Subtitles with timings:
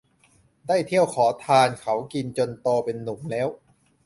[0.67, 3.47] ได้เที่ยวขอทานเขากินจนโตเป็นหนุ่มแล้ว